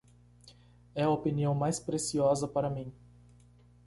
É 0.95 1.03
a 1.03 1.09
opinião 1.11 1.53
mais 1.53 1.79
preciosa 1.79 2.47
para 2.47 2.71
mim. 2.71 2.91